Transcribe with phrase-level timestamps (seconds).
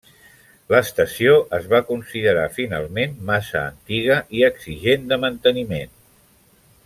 [0.75, 5.97] L'estació es va considerar finalment massa antiga i exigent de manteniment.